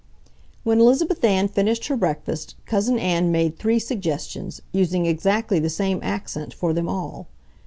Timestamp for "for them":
6.55-6.89